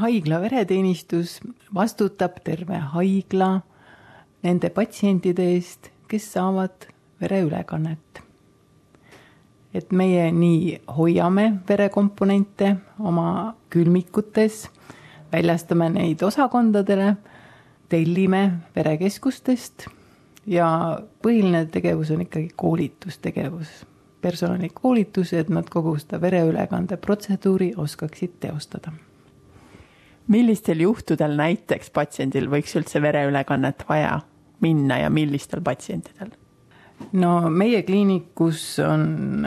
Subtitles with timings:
[0.00, 1.38] haigla vereteenistus
[1.74, 3.60] vastutab terve haigla
[4.42, 6.88] nende patsientide eest, kes saavad
[7.20, 8.22] vereülekannet.
[9.74, 14.70] et meie nii hoiame verekomponente oma külmikutes,
[15.32, 17.12] väljastame neid osakondadele,
[17.88, 18.42] tellime
[18.76, 19.86] verekeskustest
[20.46, 20.68] ja
[21.22, 23.84] põhiline tegevus on ikkagi koolitustegevus,
[24.24, 28.92] personalikoolitus, et nad kogu seda vereülekande protseduuri oskaksid teostada.
[30.28, 34.20] Millistel juhtudel näiteks patsiendil võiks üldse vereülekannet vaja
[34.64, 36.32] minna ja millistel patsientidel?
[37.12, 39.46] no meie kliinikus on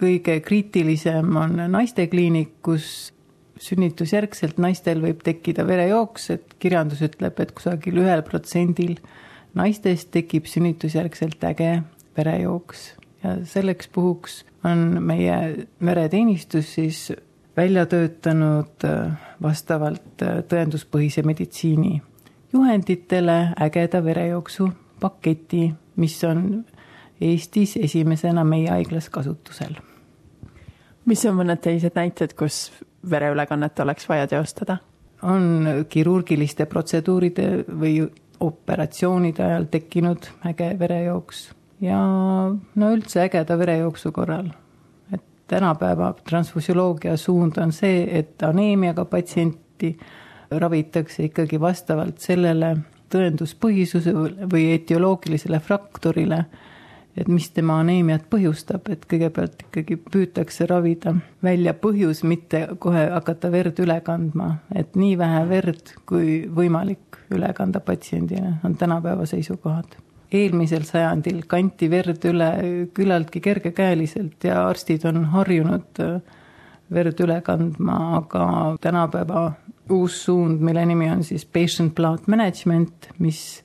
[0.00, 3.12] kõige kriitilisem on naistekliinik, kus
[3.60, 8.96] sünnitusjärgselt naistel võib tekkida verejooks, et kirjandus ütleb, et kusagil ühel protsendil
[9.56, 11.72] naistes tekib sünnitusjärgselt äge
[12.16, 12.86] verejooks
[13.24, 17.10] ja selleks puhuks on meie vereteenistus siis
[17.60, 21.98] välja töötanud äh, vastavalt äh, tõenduspõhise meditsiini
[22.52, 26.64] juhenditele ägeda verejooksu paketi, mis on
[27.20, 29.74] Eestis esimesena meie haiglas kasutusel.
[31.04, 32.72] mis on mõned teised näited, kus
[33.10, 34.78] vereülekannet oleks vaja teostada?
[35.22, 38.00] on kirurgiliste protseduuride või
[38.40, 41.98] operatsioonide ajal tekkinud äge verejooks ja
[42.74, 44.48] no üldse ägeda verejooksu korral.
[45.50, 49.96] Tänapäeva transfusioloogia suund on see, et aneemiaga patsienti
[50.50, 52.76] ravitakse ikkagi vastavalt sellele
[53.10, 56.44] tõenduspõhisusele või etioloogilisele fraktorile
[57.16, 63.50] et mis tema aneemiat põhjustab, et kõigepealt ikkagi püütakse ravida välja põhjus, mitte kohe hakata
[63.52, 69.98] verd üle kandma, et nii vähe verd kui võimalik üle kanda patsiendile, on tänapäeva seisukohad.
[70.30, 72.50] Eelmisel sajandil kanti verd üle
[72.94, 76.20] küllaltki kergekäeliselt ja arstid on harjunud äh,
[76.90, 78.44] verd üle kandma, aga
[78.82, 79.50] tänapäeva
[79.90, 83.62] uus suund, mille nimi on siis patient blood management, mis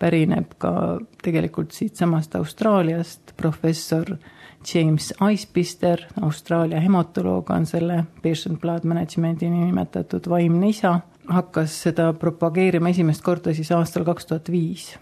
[0.00, 4.16] pärineb ka tegelikult siitsamast Austraaliast, professor
[4.64, 10.98] James Icepister, Austraalia hematoloog, on selle patient blood management'i nimetatud vaimne isa,
[11.28, 14.92] hakkas seda propageerima esimest korda siis aastal kaks tuhat viis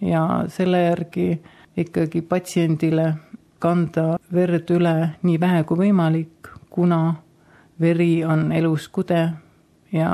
[0.00, 1.40] ja selle järgi
[1.76, 3.14] ikkagi patsiendile
[3.58, 7.14] kanda verd üle nii vähe kui võimalik, kuna
[7.80, 9.22] veri on elus kude
[9.92, 10.10] ja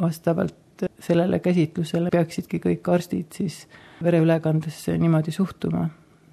[0.00, 3.66] vastavalt sellele käsitlusele peaksidki kõik arstid siis
[4.02, 5.88] vereülekandesse niimoodi suhtuma,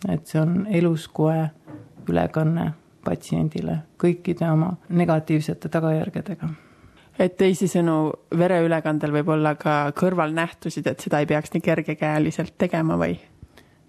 [0.09, 1.47] et see on eluskoe
[2.09, 2.71] ülekanne
[3.05, 6.49] patsiendile kõikide oma negatiivsete tagajärgedega.
[7.19, 7.97] Et teisisõnu,
[8.37, 13.17] vereülekandel võib olla ka kõrvalnähtusid, et seda ei peaks nii kergekäeliselt tegema või?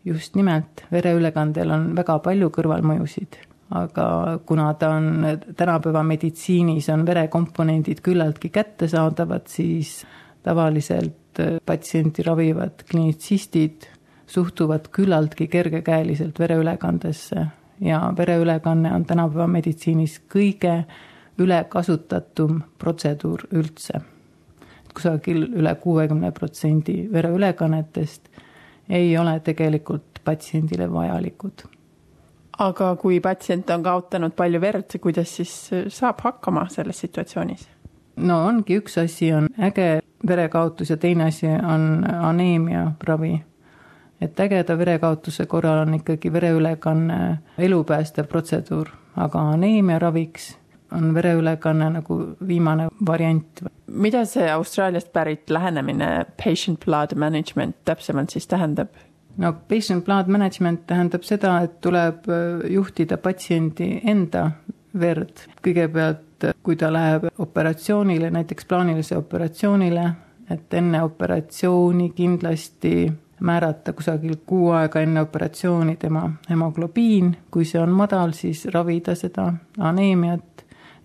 [0.07, 3.41] just nimelt, vereülekandel on väga palju kõrvalmõjusid,
[3.75, 4.05] aga
[4.47, 5.09] kuna ta on
[5.59, 10.05] tänapäeva meditsiinis on verekomponendid küllaltki kättesaadavad, siis
[10.47, 13.89] tavaliselt äh, patsienti ravivad klinitsistid
[14.31, 17.47] suhtuvad küllaltki kergekäeliselt vereülekandesse
[17.81, 20.85] ja vereülekanne on tänapäeva meditsiinis kõige
[21.39, 24.01] ülekasutatum protseduur üldse.
[24.95, 28.23] kusagil üle kuuekümne protsendi vereülekannetest
[28.89, 31.67] ei ole tegelikult patsiendile vajalikud.
[32.59, 37.69] aga kui patsient on kaotanud palju verd, kuidas siis saab hakkama selles situatsioonis?
[38.17, 43.43] no ongi, üks asi on äge verekaotus ja teine asi on aneemia ravi.
[44.21, 50.57] et ägeda verekaotuse korral on ikkagi vereülekanne elupäästev protseduur, aga aneemia raviks
[50.93, 53.63] on vereülekanne nagu viimane variant.
[53.87, 58.89] mida see Austraaliast pärit lähenemine patient blood management täpsemalt siis tähendab?
[59.37, 62.25] no patient blood management tähendab seda, et tuleb
[62.71, 64.51] juhtida patsiendi enda
[65.01, 65.49] verd.
[65.63, 70.11] kõigepealt et kui ta läheb operatsioonile, näiteks plaanilise operatsioonile,
[70.51, 77.93] et enne operatsiooni kindlasti määrata kusagil kuu aega enne operatsiooni tema hemoglobiin, kui see on
[77.93, 80.56] madal, siis ravida seda aneemiat,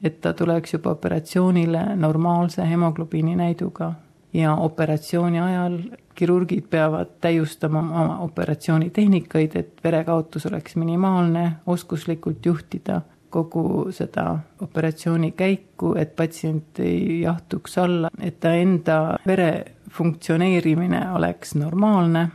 [0.04, 3.94] et ta tuleks juba operatsioonile normaalse hemoglobiini näiduga.
[4.34, 5.80] ja operatsiooni ajal
[6.16, 15.96] kirurgid peavad täiustama oma operatsioonitehnikaid, et verekaotus oleks minimaalne, oskuslikult juhtida kogu seda operatsiooni käiku,
[15.98, 22.28] et patsient ei jahtuks alla, et ta enda vere funktsioneerimine oleks normaalne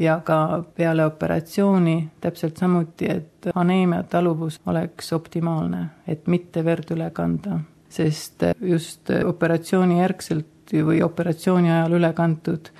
[0.00, 7.10] ja ka peale operatsiooni täpselt samuti, et aneemia taluvus oleks optimaalne, et mitte verd üle
[7.12, 12.70] kanda, sest just operatsiooni järgselt või operatsiooni ajal üle kantud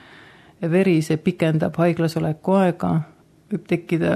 [0.71, 2.95] veri, see pikendab haiglas oleku aega,
[3.51, 4.15] võib tekkida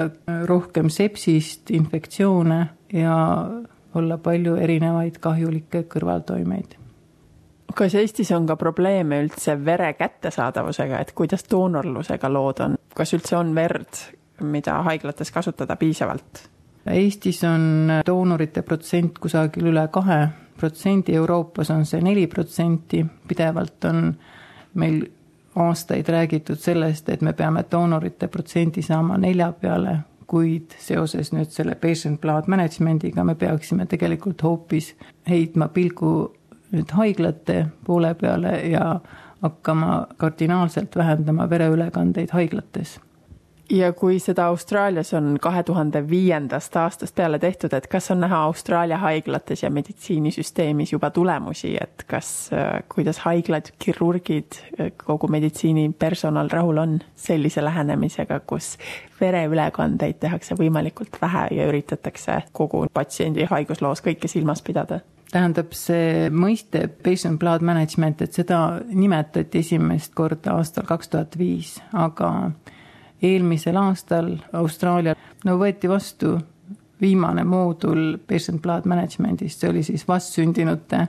[0.48, 2.60] rohkem sepsist, infektsioone
[2.94, 3.16] ja
[3.94, 6.78] olla palju erinevaid kahjulikke kõrvaltoimeid.
[7.74, 13.36] kas Eestis on ka probleeme üldse vere kättesaadavusega, et kuidas doonorlusega lood on, kas üldse
[13.36, 14.00] on verd,
[14.42, 16.48] mida haiglates kasutada piisavalt?
[16.90, 20.26] Eestis on doonorite protsent kusagil üle kahe
[20.58, 24.14] protsendi, Euroopas on see neli protsenti, pidevalt on
[24.74, 25.00] meil
[25.56, 29.96] aastaid räägitud sellest, et me peame doonorite protsendi saama nelja peale,
[30.26, 34.94] kuid seoses nüüd selle patient blood management'iga me peaksime tegelikult hoopis
[35.28, 36.14] heitma pilgu
[36.72, 38.86] nüüd haiglate poole peale ja
[39.44, 42.98] hakkama kardinaalselt vähendama vereülekandeid haiglates
[43.70, 48.42] ja kui seda Austraalias on kahe tuhande viiendast aastast peale tehtud, et kas on näha
[48.44, 52.50] Austraalia haiglates ja meditsiinisüsteemis juba tulemusi, et kas,
[52.94, 54.60] kuidas haiglad, kirurgid,
[55.04, 58.76] kogu meditsiinipersonal rahul on sellise lähenemisega, kus
[59.20, 65.00] vereülekandeid tehakse võimalikult vähe ja üritatakse kogu patsiendi haigusloos kõike silmas pidada?
[65.32, 71.76] Tähendab, see mõiste patient blood management, et seda nimetati esimest korda aastal kaks tuhat viis,
[71.92, 72.50] aga
[73.24, 76.36] eelmisel aastal Austraalia, no võeti vastu
[77.00, 81.06] viimane moodul patient blood management'ist, see oli siis vastsündinute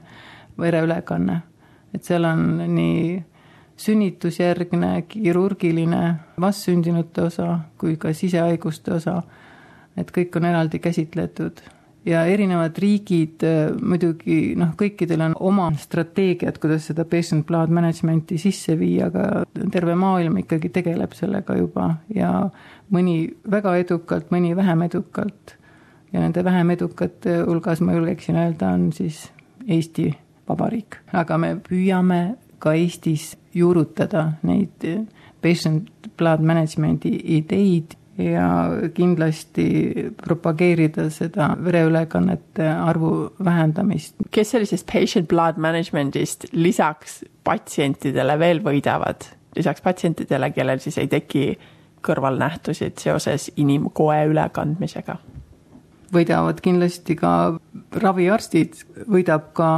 [0.59, 1.41] vereülekanne.
[1.93, 3.23] et seal on nii
[3.77, 9.21] sünnitusjärgne, kirurgiline vastsündinute osa kui ka sisehaiguste osa.
[9.97, 11.61] et kõik on eraldi käsitletud
[12.05, 18.37] ja erinevad riigid äh, muidugi noh, kõikidel on oma strateegiad, kuidas seda patient blood management'i
[18.41, 19.43] sisse viia, aga
[19.73, 22.31] terve maailm ikkagi tegeleb sellega juba ja
[22.93, 23.17] mõni
[23.51, 25.57] väga edukalt, mõni vähem edukalt.
[26.13, 29.31] ja nende vähem edukate hulgas ma julgeksin öelda, on siis
[29.67, 30.13] Eesti
[30.47, 34.85] Vabariik, aga me püüame ka Eestis juurutada neid
[35.41, 38.49] patient blood management'i ideid ja
[38.95, 39.67] kindlasti
[40.23, 44.15] propageerida seda vereülekannete arvu vähendamist.
[44.31, 51.57] kes sellisest patient blood management'ist lisaks patsientidele veel võidavad, lisaks patsientidele, kellel siis ei teki
[52.05, 55.17] kõrvalnähtusid seoses inimkoe ülekandmisega?
[56.15, 57.29] võidavad kindlasti ka
[57.99, 58.77] raviarstid,
[59.11, 59.69] võidab ka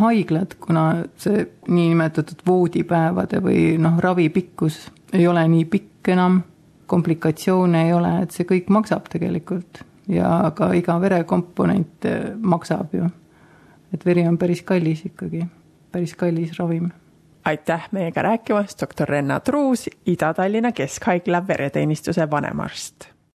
[0.00, 4.80] haiglad, kuna see niinimetatud voodipäevade või noh, ravi pikkus
[5.14, 6.40] ei ole nii pikk enam
[6.86, 13.08] komplikatsioone ei ole, et see kõik maksab tegelikult ja ka iga verekomponent eh, maksab ju.
[13.94, 15.46] et veri on päris kallis ikkagi,
[15.92, 16.90] päris kallis ravim.
[17.44, 23.15] aitäh meiega rääkimast, doktor Renna Truus, Ida-Tallinna Keskhaigla vereteenistuse vanemarst